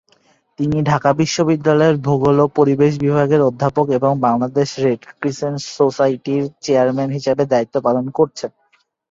তিনি 0.59 0.77
ঢাকা 0.83 1.09
বিশ্ববিদ্যালয়ের 1.13 1.97
ভূগোল 2.05 2.37
ও 2.39 2.57
পরিবেশ 2.57 2.91
বিভাগের 2.97 3.41
অধ্যাপক 3.49 3.87
এবং 3.97 4.11
বাংলাদেশ 4.25 4.69
রেড 4.83 5.01
ক্রিসেন্ট 5.13 5.57
সোসাইটির 5.75 6.43
চেয়ারম্যান 6.63 7.09
হিসাবে 7.17 7.43
দায়িত্ব 7.51 7.75
পালন 7.85 8.05
করেছেন। 8.17 8.51